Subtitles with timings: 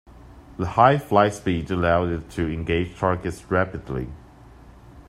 [0.57, 4.07] The high flight speed allows it to engage targets rapidly.